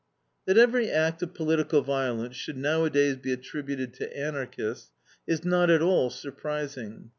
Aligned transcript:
"That 0.47 0.57
every 0.57 0.89
act 0.89 1.21
of 1.21 1.35
political 1.35 1.83
violence 1.83 2.35
should 2.35 2.57
nowadays 2.57 3.17
be 3.17 3.31
attributed 3.31 3.93
to 3.99 4.17
Anarchists 4.17 4.89
is 5.27 5.45
not 5.45 5.69
at 5.69 5.83
all 5.83 6.09
surprising. 6.09 7.09